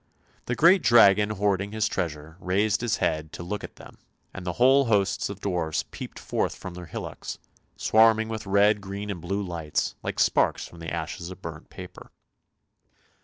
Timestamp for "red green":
8.47-9.11